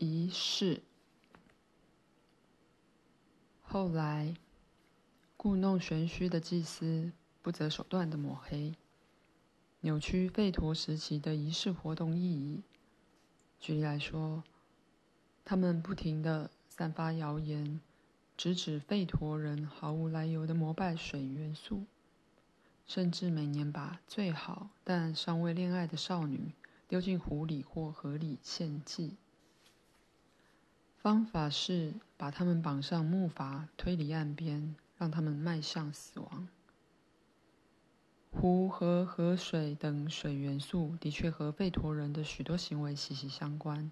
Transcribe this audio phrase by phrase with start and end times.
[0.00, 0.80] 仪式。
[3.60, 4.34] 后来，
[5.36, 8.72] 故弄玄虚的祭司不择手段的抹黑、
[9.80, 12.62] 扭曲吠陀时期的仪式活动意义。
[13.60, 14.42] 举例来说，
[15.44, 17.78] 他们不停地散发谣言，
[18.38, 21.84] 直指吠陀人毫无来由的膜拜水元素，
[22.86, 26.54] 甚至每年把最好但尚未恋爱的少女
[26.88, 29.16] 丢进湖里或河里献祭。
[31.02, 36.46] 方法是把他们绑上木筏，推离岸边，让他们迈向死亡。
[38.30, 43.90] 湖和河水等水元素的确和吠陀人的许多行为息息相关，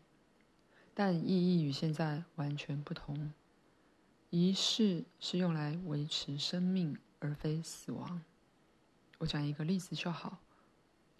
[0.92, 3.32] 但意义与现在完全不同。
[4.28, 8.20] 仪式是用来维持生命，而非死亡。
[9.16, 10.40] 我讲一个例子就好：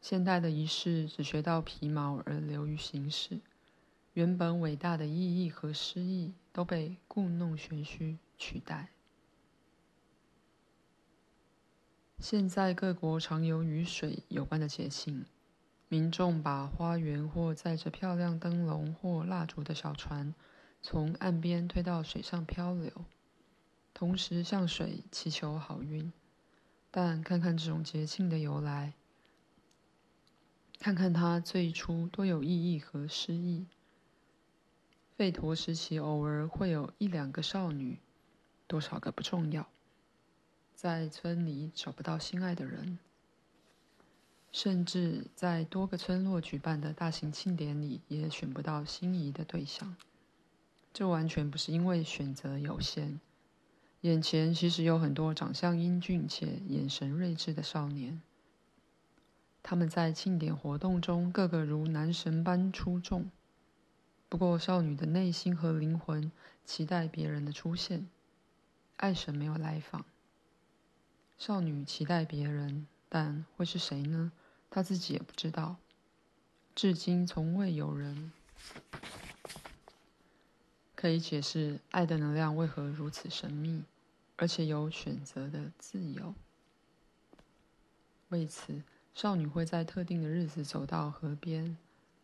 [0.02, 3.40] 现代的仪式只学到皮毛而流于形式。
[4.14, 8.88] 原本伟大的意义和诗意都被故弄玄虚取代。
[12.18, 15.24] 现在各国常有与水有关的节庆，
[15.88, 20.34] 民众把花园或载着漂亮灯笼或蜡烛的小船
[20.82, 22.90] 从岸边推到水上漂流，
[23.94, 26.12] 同时向水祈求好运。
[26.90, 28.94] 但看看这种节庆的由来，
[30.80, 33.66] 看看它最初多有意义和诗意。
[35.18, 37.98] 吠陀时期，偶尔会有一两个少女，
[38.68, 39.68] 多少个不重要，
[40.76, 43.00] 在村里找不到心爱的人，
[44.52, 49.96] 甚至在多个村落举办的大型庆典里，也选不到心仪的对象。
[50.92, 53.20] 这完全不是因为选择有限，
[54.02, 58.22] 眼前其实有很多长相英俊且眼神睿智的少年，
[59.64, 63.28] 他们在庆典活动中个个如男神般出众。
[64.28, 66.30] 不过，少女的内心和灵魂
[66.64, 68.08] 期待别人的出现，
[68.96, 70.04] 爱神没有来访。
[71.38, 74.30] 少女期待别人，但会是谁呢？
[74.68, 75.76] 她自己也不知道。
[76.74, 78.30] 至今，从未有人
[80.94, 83.82] 可以解释爱的能量为何如此神秘，
[84.36, 86.34] 而且有选择的自由。
[88.28, 88.82] 为此，
[89.14, 91.78] 少女会在特定的日子走到河边。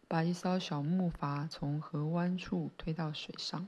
[0.06, 3.66] 把一艘小木筏从河湾处推到水上，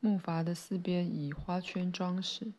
[0.00, 2.52] 木筏的四边以花圈装饰，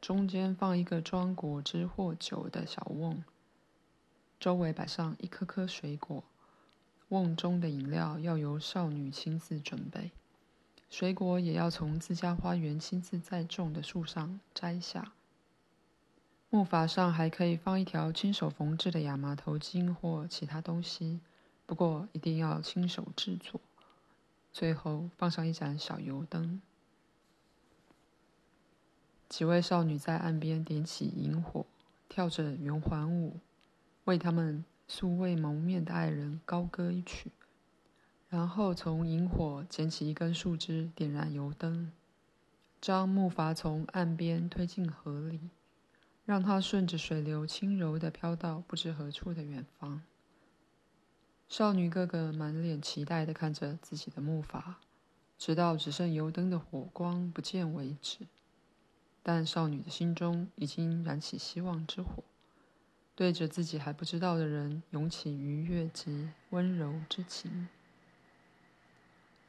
[0.00, 3.22] 中间放一个装果汁或酒的小瓮，
[4.38, 6.24] 周围摆上一颗颗水果，
[7.08, 10.10] 瓮中的饮料要由少女亲自准备，
[10.90, 15.12] 水果也要从自家花园亲自栽种的树上摘下。
[16.48, 21.20] 木筏上还可以放一条亲手缝制的亚麻头巾或其他东西。
[21.70, 23.60] 不过一定要亲手制作，
[24.52, 26.60] 最后放上一盏小油灯。
[29.28, 31.64] 几位少女在岸边点起萤火，
[32.08, 33.38] 跳着圆环舞，
[34.02, 37.30] 为他们素未谋面的爱人高歌一曲，
[38.28, 41.92] 然后从萤火捡起一根树枝，点燃油灯，
[42.80, 45.38] 将木筏从岸边推进河里，
[46.24, 50.02] 让它顺着水流轻柔地飘到不知何处的远方。
[51.50, 54.76] 少女哥哥满脸期待地看着自己的木筏，
[55.36, 58.20] 直到只剩油灯的火光不见为止。
[59.20, 62.22] 但少女的心中已经燃起希望之火，
[63.16, 67.68] 对着自己还不知道的人涌起愉悦及温柔之情。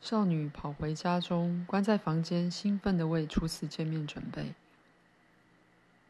[0.01, 4.55] 少女跑回家中，关在房间，兴奋地为初次见面准备。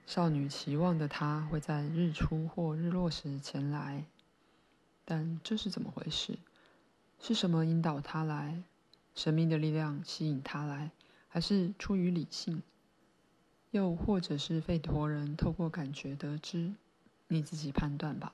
[0.07, 4.05] 少女期望的他会在日出或日落时前来。
[5.13, 6.39] 但这是怎么回事？
[7.19, 8.63] 是什么引导他来？
[9.13, 10.91] 神秘的力量吸引他来，
[11.27, 12.63] 还是出于理性？
[13.71, 16.75] 又或者是吠陀人透过感觉得知？
[17.27, 18.31] 你自己判断吧。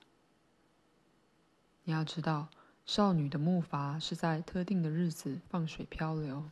[1.86, 2.50] 你要知道，
[2.86, 6.52] 少女的木筏是在特定的日子放水漂流，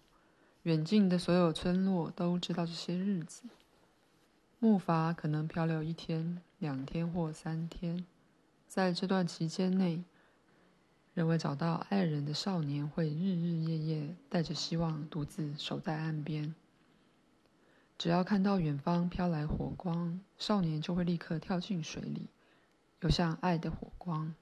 [0.64, 3.44] 远近的所有村落都知道这些日子。
[4.58, 8.04] 木筏可能漂流一天、两天或三天，
[8.68, 10.04] 在这段期间内。
[11.16, 16.54] 认为找到爱人的少年会日日夜夜带着希望独自守在岸边。
[17.98, 22.28] 只要看到远方飘来火光，少年就会立刻跳进水里，
[23.00, 24.36] 游向爱的火光。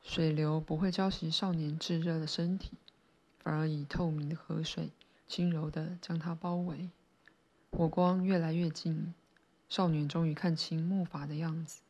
[0.00, 2.74] 水流不会浇熄少年炙热的身体，
[3.40, 4.92] 反而以透明的河水
[5.26, 6.90] 轻柔地将他包围。
[7.72, 9.12] 火光越来越近，
[9.68, 11.80] 少年终于看清木筏的样子，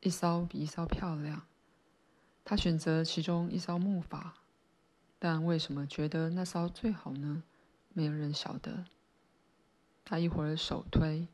[0.00, 1.46] 一艘比一艘漂亮。
[2.50, 4.32] 他选择其中一艘木筏，
[5.20, 7.44] 但为什么觉得那艘最好呢？
[7.92, 8.86] 没有人晓得。
[10.04, 11.28] 他一会儿手推，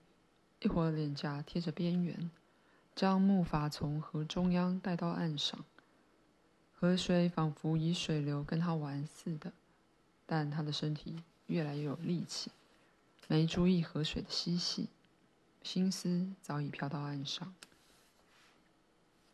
[0.61, 2.31] 一会儿脸颊贴着边缘，
[2.95, 5.65] 将木筏从河中央带到岸上。
[6.75, 9.55] 河水仿佛以水流跟他玩似的，
[10.27, 12.51] 但他的身体越来越有力气，
[13.27, 14.91] 没注意河水的嬉戏，
[15.63, 17.55] 心思早已飘到岸上。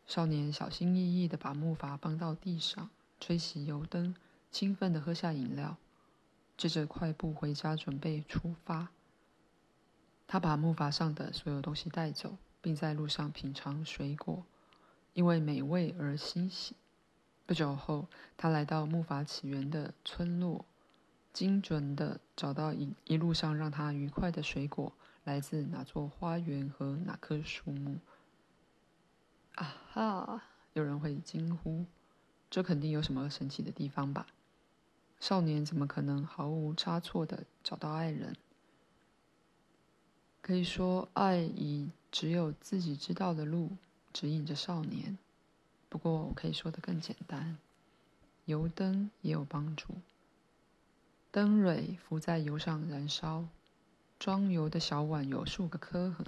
[0.07, 4.15] 少年小心翼翼地把木筏绑到地上，吹熄油灯，
[4.51, 5.77] 兴奋地喝下饮料，
[6.57, 8.89] 接着快步回家准备出发。
[10.27, 14.45] 他把木筏上的所有东西带走，并在路上品尝水果，
[15.13, 16.77] 因为美味而欣喜。
[17.47, 20.65] 不久后，他来到木筏起源的村落，
[21.33, 24.93] 精准地找到一一路上让他愉快的水果
[25.25, 27.99] 来自哪座花园和哪棵树木。
[29.55, 30.43] 啊哈！
[30.73, 31.85] 有人会惊呼
[32.51, 34.27] ：“这肯定有什么神奇的地方吧？”
[35.21, 38.35] 少年怎么可能毫无差错地找到爱人？
[40.41, 43.71] 可以说，爱以只有自己知道的路
[44.13, 45.17] 指引着少年。
[45.89, 47.59] 不过，我可以说得更简单：
[48.47, 49.95] 油灯也有帮助。
[51.31, 53.47] 灯蕊浮在油上燃烧，
[54.19, 56.27] 装油的小碗有数个磕痕。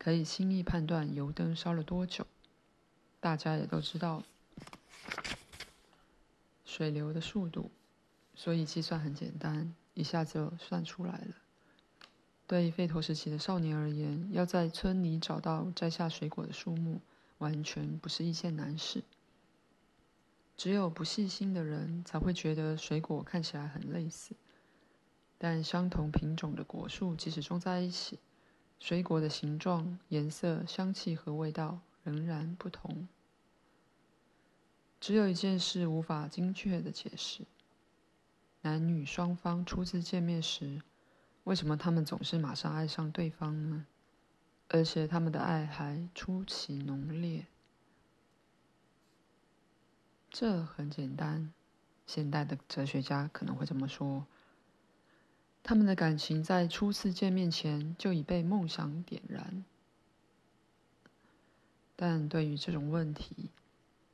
[0.00, 2.26] 可以轻易判断油灯烧了多久，
[3.20, 4.22] 大家也都知道
[6.64, 7.70] 水流的速度，
[8.34, 11.34] 所以计算很简单，一下就算出来了。
[12.46, 17.02] 对吠陀时期的少年而言，要在村里找到摘下水果的树木，
[17.36, 19.04] 完全不是一件难事。
[20.56, 24.34] 只有不细心的人才会觉得水果看起来很类似，
[25.36, 28.18] 但相同品种的果树即使种在一起。
[28.80, 33.06] 水果的形状、颜色、香气和味道仍然不同。
[34.98, 37.44] 只有一件事无法精确地解释：
[38.62, 40.82] 男女双方初次见面时，
[41.44, 43.86] 为什么他们总是马上爱上对方呢？
[44.68, 47.46] 而且他们的爱还出奇浓烈。
[50.30, 51.52] 这很简单，
[52.06, 54.26] 现代的哲学家可能会这么说。
[55.62, 59.64] 他们的感情在初次见面前就已被梦想点燃，
[61.94, 63.50] 但对于这种问题，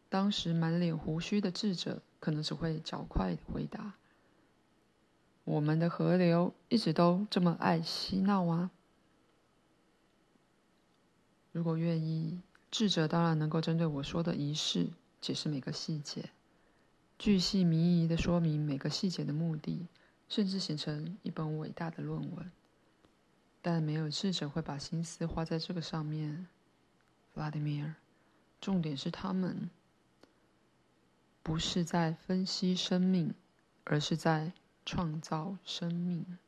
[0.08, 3.94] 当时满脸胡须的智者可能只会较快地回答
[5.44, 8.70] ：“我们的河流一直都这么爱嬉闹啊！”
[11.52, 14.88] 如果愿意，智者当然能够针对我说的仪式
[15.22, 16.28] 解释每个细节，
[17.18, 19.86] 巨细靡遗的说明每个细节的目的。
[20.28, 22.52] 甚至写成一本伟大的论文，
[23.62, 26.46] 但没有智者会把心思花在这个上面。
[27.32, 27.94] 弗拉迪米尔，
[28.60, 29.70] 重点是他们
[31.42, 33.34] 不是在分析生命，
[33.84, 34.52] 而是在
[34.84, 36.38] 创造生命，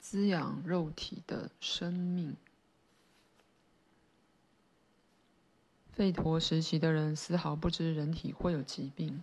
[0.00, 2.36] 滋养肉体的生命。
[6.00, 9.22] 吠陀时期的人丝毫不知人体会有疾病，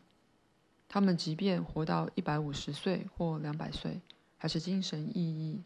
[0.88, 4.00] 他们即便活到一百五十岁或两百岁，
[4.38, 5.58] 还是精神奕奕、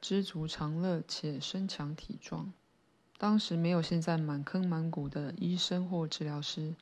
[0.00, 2.52] 知足常乐且身强体壮。
[3.16, 6.74] 当时没有现在满坑满谷的医生或治疗师，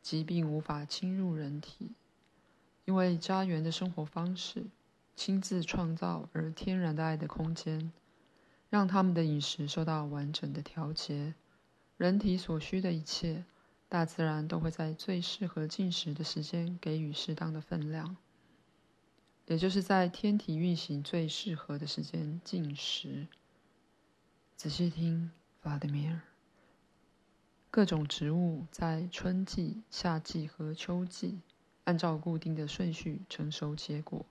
[0.00, 1.90] 疾病无法侵入人体，
[2.84, 4.66] 因为家园的生活方式、
[5.16, 7.90] 亲自创造而天然的爱的空间，
[8.70, 11.34] 让他们的饮食受到完整的调节。
[12.02, 13.44] 人体所需的一切，
[13.88, 18.16] 大自然都会在最适合进食的时间给予适当的分量，
[19.46, 23.28] 也就是在天体运行最适合的时间进食。
[24.56, 25.30] 仔细听，
[25.60, 26.22] 弗拉德米尔，
[27.70, 31.38] 各种植物在春季、夏季和秋季
[31.84, 34.26] 按照固定的顺序成熟结果，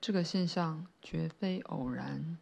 [0.00, 2.38] 这个现象绝非偶然。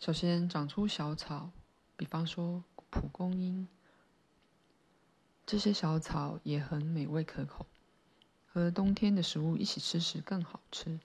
[0.00, 1.50] 首先长出小草。
[2.02, 3.68] 比方说蒲公英，
[5.46, 7.64] 这些小草也很美味可口，
[8.44, 10.98] 和冬天的食物一起吃时更好吃。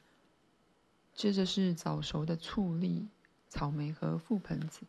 [1.13, 3.09] 接着是早熟的醋栗、
[3.47, 4.87] 草莓和覆盆子，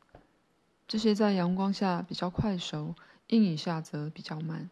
[0.86, 2.94] 这些在阳光下比较快熟，
[3.26, 4.70] 阴影下则比较慢。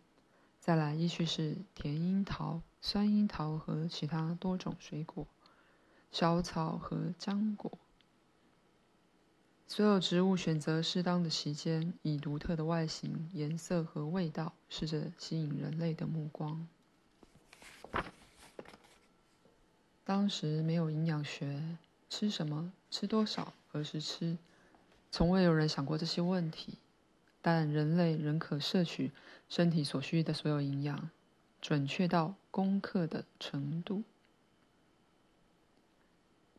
[0.58, 5.26] 再来依序是甜樱桃、酸樱桃和其他多种水果、
[6.10, 7.76] 小草和浆果。
[9.68, 16.66] 所有植物选择适当的时间，以独特的外形、颜色和味道，试着吸引人类的目光。
[20.04, 21.61] 当时没有营养学，
[22.08, 24.38] 吃什么、吃多少、何时吃，
[25.11, 26.78] 从未有人想过这些问题。
[27.42, 29.12] 但人类仍可摄取
[29.49, 31.11] 身体所需的所有营养，
[31.61, 34.02] 准确到公克的程度。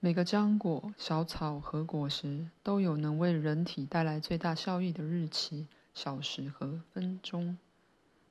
[0.07, 7.57] 每个浆果、小草和果实都有能为人体带来最大效益的日期、小时和分钟。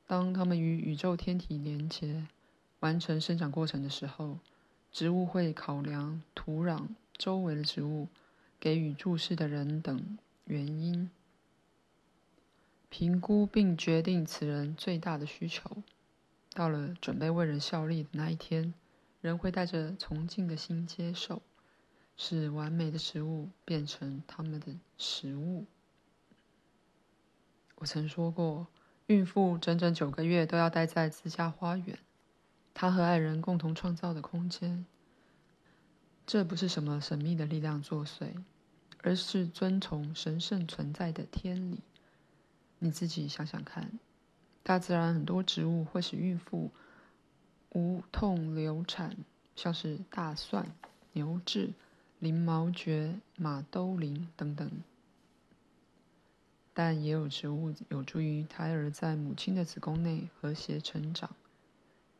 [0.06, 2.28] 当它们与宇宙天体连接，
[2.80, 4.38] 完成生长过程的时候，
[4.90, 8.08] 植物会考量土壤、周围的植物、
[8.58, 10.16] 给予注视的人等
[10.46, 11.10] 原因，
[12.88, 15.70] 评估并决定此人最大的需求。
[16.54, 18.72] 到了准备为人效力的那一天，
[19.20, 21.42] 人会带着崇敬的心接受，
[22.16, 25.66] 使完美的植物变成他们的食物。
[27.76, 28.66] 我曾说过。
[29.08, 31.96] 孕妇整整九个月都要待在自家花园，
[32.74, 34.84] 她和爱人共同创造的空间。
[36.26, 38.42] 这不是什么神秘的力量作祟，
[39.04, 41.78] 而是遵从神圣存在的天理。
[42.80, 44.00] 你自己想想看，
[44.64, 46.72] 大自然很多植物会使孕妇
[47.70, 49.16] 无痛流产，
[49.54, 50.74] 像是大蒜、
[51.12, 51.74] 牛至、
[52.20, 54.70] 綾毛蕨、马兜铃等等。
[56.72, 61.30] 但也有植物有助于胎儿在母亲的子宫内和谐成长。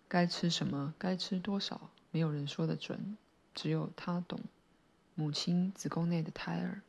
[0.09, 3.19] 该吃什么，该吃多少，没有人说得准，
[3.55, 4.41] 只有他懂。
[5.15, 6.83] 母亲子宫内的胎儿，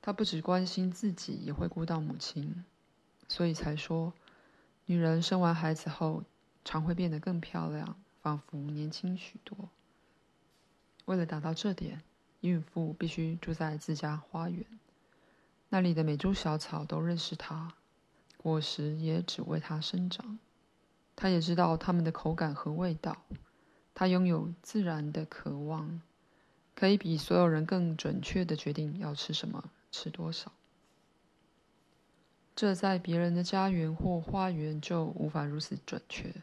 [0.00, 2.64] 他不只关心自己，也会顾到母亲，
[3.26, 4.12] 所以才说，
[4.86, 6.24] 女人生完孩子后
[6.64, 9.70] 常会变得更漂亮，仿佛年轻许多。
[11.06, 12.02] 为了达到这点，
[12.40, 14.64] 孕妇必须住在自家花园。
[15.68, 17.74] 那里的每株小草都认识它，
[18.36, 20.38] 果实也只为它生长。
[21.16, 23.16] 它也知道它们的口感和味道。
[23.94, 26.00] 它拥有自然的渴望，
[26.74, 30.50] 可以比所有人更准确地决定要吃什么、吃多少。
[32.56, 36.34] 这在别人的家园或花园就无法如此准确。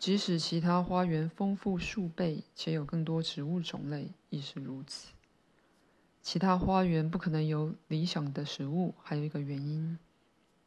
[0.00, 5.08] 即使其他花园丰富数倍，且有更多植物种类，亦是如此。
[6.22, 9.98] 其他花园不可能有理想的食物，还有一个原因，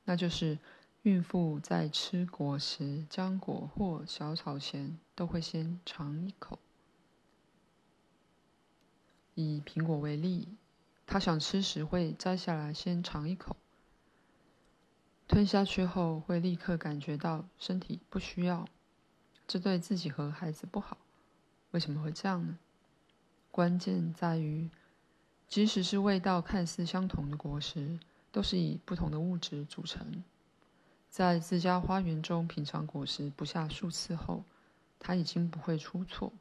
[0.05, 0.59] 那就是
[1.01, 6.59] 孕妇在吃果实、浆果或小草前，都会先尝一口。
[9.33, 10.47] 以苹果为例，
[11.07, 13.55] 她想吃时会摘下来先尝一口，
[15.27, 18.67] 吞下去后会立刻感觉到身体不需要，
[19.47, 20.97] 这对自己和孩子不好。
[21.71, 22.57] 为什么会这样呢？
[23.51, 24.69] 关键在于。
[25.47, 27.99] 即使是味道看似相同的果实，
[28.31, 30.23] 都是以不同的物质组成。
[31.11, 34.43] 在自家花园中品尝果实不下数次后，
[34.97, 36.31] 他已经不会出错；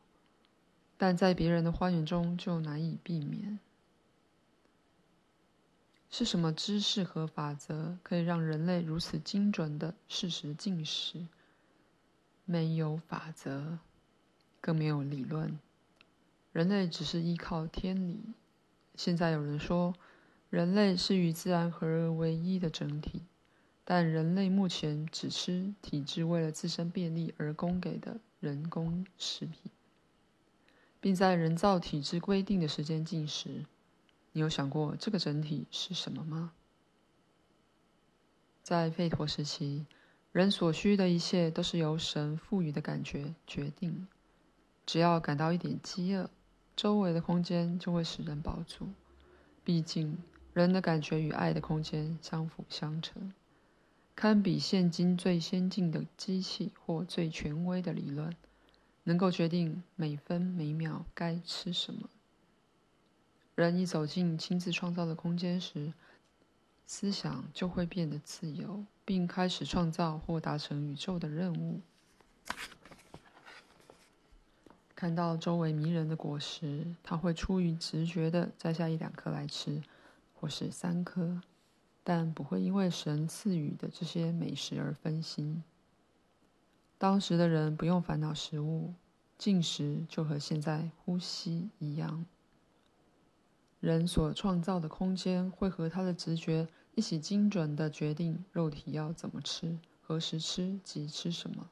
[0.97, 3.59] 但在别人的花园中就难以避免。
[6.09, 11.27] 是什么知识和法则可以让人类如此精准的适时进食？
[12.53, 13.79] 没有法则，
[14.61, 15.59] 更没有理论。
[16.53, 18.21] 人类只是依靠天理。
[18.95, 19.95] 现在有人说，
[20.51, 23.23] 人类是与自然合而为一的整体，
[23.87, 29.73] 但人类目前只吃体制为了自身便利而供给的人工食品，
[31.01, 33.65] 并在人造体制规定的时间进食。
[34.33, 36.53] 你有想过这个整体是什么吗？
[38.63, 39.87] 在吠陀时期，
[40.33, 44.09] 人所需的一切都是由神赋予的感觉决定，
[44.87, 46.31] 只要感到一点饥饿。
[46.75, 48.89] 周围的空间就会使人饱足。
[49.63, 50.17] 毕竟，
[50.55, 53.35] 人的感觉与爱的空间相辅相成，
[54.17, 58.35] 堪比现今最先进的机器或最权威的理论，
[59.05, 62.09] 能够决定每分每秒该吃什么。
[63.55, 65.93] 人一走进亲自创造的空间时，
[66.87, 71.81] 思想就会变得自由，并开始创造或达成宇宙的任务。
[74.95, 79.83] 看到周围迷人的果实，他会出于直觉的摘下一两颗来吃，
[80.35, 81.41] 或是三颗，
[82.05, 85.65] 但不会因为神赐予的这些美食而分心。
[86.99, 88.95] 当时的人不用烦恼食物，
[89.37, 92.25] 进食就和现在呼吸一样。
[93.81, 101.71] 人所创造的空间会和他的直觉一起精准的决定肉体要怎么吃、何时吃及吃什么。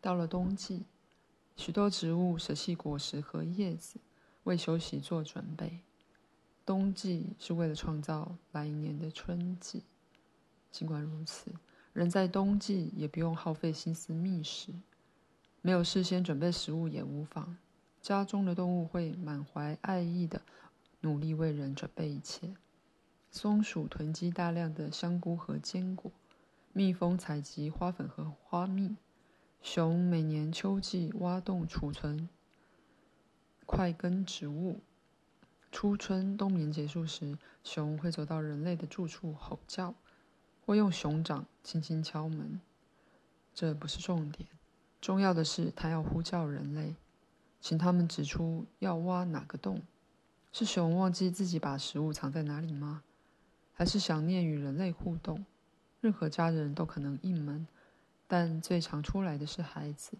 [0.00, 0.84] 到了冬季。
[1.56, 4.00] 许多植物舍弃果实和叶子，
[4.42, 5.78] 为休息做准备。
[6.66, 9.84] 冬季是为了创造来年的春季。
[10.72, 11.52] 尽管如此，
[11.92, 14.74] 人在冬季也不用耗费心思觅食，
[15.62, 17.56] 没有事先准备食物也无妨。
[18.02, 20.42] 家中的动物会满怀爱意的
[21.02, 22.52] 努力为人准备一切。
[23.36, 26.12] 松鼠囤积大量的香菇和坚果，
[26.72, 28.94] 蜜蜂采集花粉和花蜜，
[29.60, 32.28] 熊每年秋季挖洞储存
[33.66, 34.78] 块根植物。
[35.72, 39.96] 初春冬眠结束时，熊会走到人类的住处吼叫，
[40.64, 42.60] 或用熊掌轻轻敲门。
[43.52, 44.48] 这不是重点，
[45.00, 46.94] 重要的是它要呼叫人类，
[47.60, 49.82] 请他们指出要挖哪个洞。
[50.52, 53.02] 是熊忘记自己把食物藏在哪里吗？
[53.74, 55.44] 还是想念与人类互动？
[56.00, 57.66] 任何家人都可能应门，
[58.26, 60.16] 但最常出来的是孩子。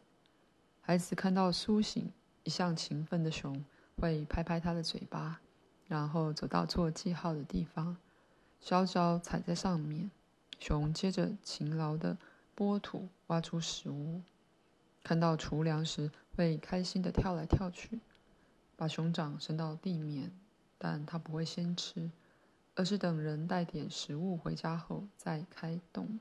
[0.81, 3.65] 孩子看到苏醒、一向勤奋的熊，
[3.97, 5.41] 会拍拍他的嘴巴。
[5.87, 7.99] 然后走到做记号的地方，
[8.59, 10.11] 小脚踩在上面。
[10.59, 12.17] 熊接着勤劳地
[12.55, 14.23] 拨土，挖出食物。
[15.03, 18.01] 看到储粮时，会开心地跳来跳去，
[18.77, 20.33] 把熊掌伸到地面。
[20.79, 22.11] 但它不会先吃，
[22.75, 26.19] 而是等人带点食物回家后再开动。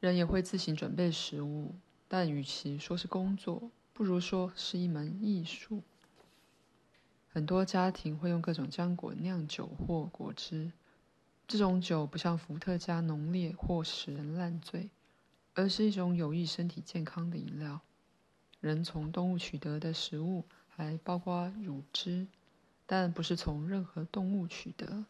[0.00, 1.74] 人也会自行准备食物，
[2.08, 5.82] 但与其说是工作，不如说是一门艺术。
[7.32, 10.72] 很多家庭会用各种浆果酿酒或果汁，
[11.46, 14.90] 这种酒不像伏特加浓烈或使人烂醉，
[15.54, 17.82] 而是一种有益身体健康的饮料。
[18.58, 22.26] 人从动物取得的食物还包括乳汁，
[22.92, 25.04] 但不是从任何动物取得。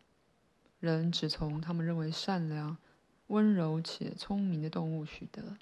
[0.80, 2.76] 人只从他们认为善良、
[3.28, 5.56] 温柔且聪明的动物取得。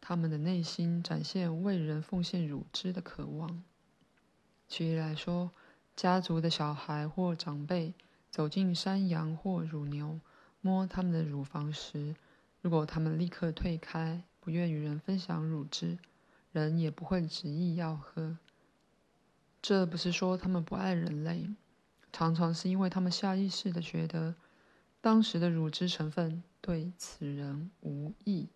[0.00, 3.64] 他们的内心展现为人奉献乳汁的渴望。
[4.68, 5.50] 举例来说，
[5.96, 7.92] 家族的小孩或长辈
[8.30, 10.20] 走进山羊或乳牛，
[10.60, 12.14] 摸他们的乳房时，
[12.60, 15.98] 如果他们立刻退开，不愿与人分享乳汁，
[16.52, 18.38] 人也不会执意要喝。
[19.62, 21.48] 这不是说他们不爱人类，
[22.12, 24.34] 常常是因为他们下意识的觉得，
[25.00, 28.48] 当时的乳汁成分对此人无益。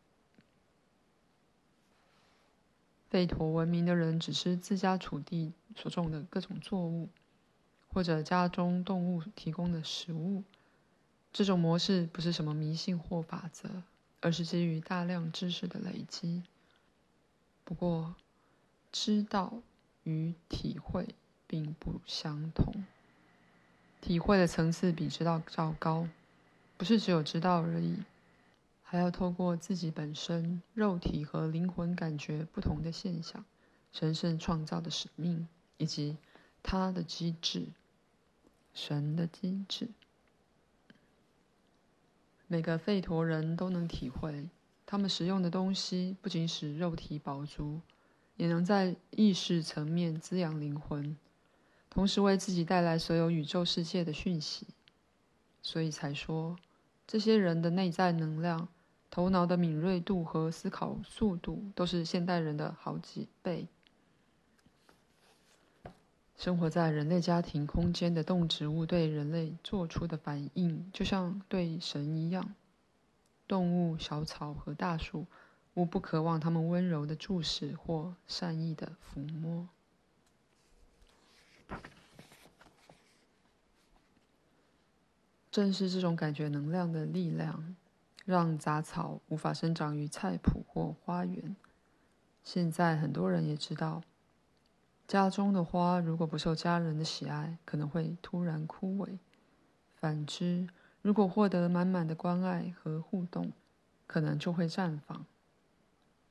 [3.10, 7.08] 吠陀文明的人只吃自家土地所种的各种作物，
[7.88, 10.42] 或者家中动物提供的食物。
[11.32, 13.82] 这种模式不是什么迷信或法则，
[14.20, 16.42] 而是基于大量知识的累积。
[17.64, 18.16] 不过，
[18.90, 19.62] 知道
[20.04, 21.14] 与体会
[21.46, 22.84] 并不相同。
[24.00, 26.08] 体会的层次比知道较高，
[26.76, 27.98] 不是只有知道而已。
[28.82, 33.44] 还要透过自己本身肉体和灵魂感觉不同的现象，
[33.92, 36.16] 神圣创造的使命，以及
[36.62, 37.66] 它的机制，
[38.72, 39.88] 神的机制。
[42.46, 44.48] 每个吠陀人都能体会，
[44.86, 47.80] 他们食用的东西不仅使肉体饱足，
[48.36, 51.16] 也能在意识层面滋养灵魂，
[51.90, 54.66] 同时为自己带来所有宇宙世界的讯息。
[55.62, 56.56] 所以才说，
[57.06, 58.68] 这些人的内在能量。
[59.10, 63.68] 头脑的敏锐度和思考速度都是现代人的好几倍。
[66.36, 72.56] 生活在人类家庭空间的动植物对人类做出的反应，就像对神一样。
[73.46, 75.26] 动物、小草和大树，
[75.74, 79.68] 无不渴望他们温柔的注视或善意的抚摸。
[85.50, 87.76] 正是这种感觉能量的力量。
[88.24, 91.54] 让杂草无法生长于菜圃或花园。
[92.42, 94.02] 现在很多人也知道，
[95.06, 99.18] 家中的花如果不受家人的喜爱，可能会突然枯萎；
[100.00, 100.66] 反之，
[101.02, 103.52] 如果获得满满的关爱和互动，
[104.06, 105.26] 可能就会绽放。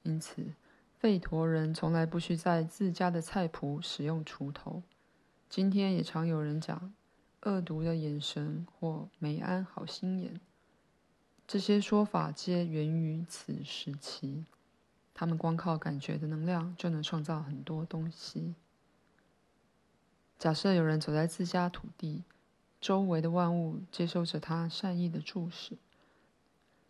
[0.04, 0.54] 因此，
[1.02, 4.84] 吠陀人从来不需在自家的菜圃使用锄头。
[5.50, 6.94] 今天也常有人讲
[7.44, 10.40] “恶毒的眼神”或“没安好心眼”。
[11.46, 14.46] 这些说法皆源于此时期，
[15.14, 18.56] 他们光靠感觉的能量就能创造很多东西。
[20.40, 22.24] 假设有人走在自家土地，
[22.82, 25.78] 周围的万物接受着他善意的注视，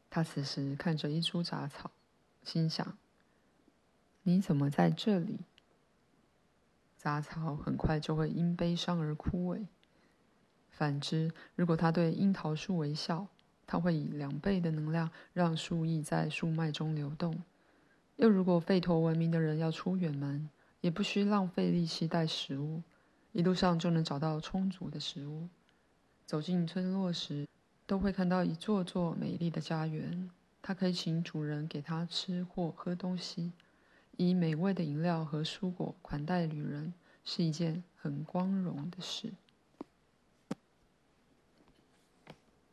[0.09, 1.91] 他此时看着一株杂草，
[2.43, 2.97] 心想
[4.23, 5.39] ：“你怎么在这里？”
[6.97, 9.67] 杂草很快就会因悲伤而枯萎。
[10.69, 13.27] 反之，如果他对樱桃树微笑，
[13.67, 17.43] 它会以两倍的能量让树液在树脉中流动。
[18.15, 20.49] 又如果吠陀文明的人要出远门，
[20.81, 22.81] 也不需浪费力气带食物，
[23.31, 25.47] 一路上就能找到充足的食物。
[26.25, 27.47] 走进村落时，
[27.85, 30.29] 都会看到一座座美丽的家园。
[30.61, 33.51] 他可以请主人给他吃或喝东西，
[34.17, 39.33] 以美味的饮料和蔬果款待旅人，是一件很光荣的事。